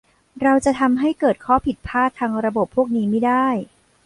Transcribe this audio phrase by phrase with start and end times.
[0.41, 3.47] เราจะทำให้เกิดข้อผิดพลาดทางระบบพวกนี้ไม่ได้